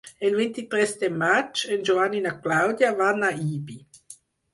El 0.27 0.35
vint-i-tres 0.37 0.93
de 1.01 1.09
maig 1.23 1.61
en 1.75 1.83
Joan 1.89 2.15
i 2.21 2.21
na 2.23 2.31
Clàudia 2.47 2.91
van 3.03 3.27
a 3.29 3.31
Ibi. 3.49 3.77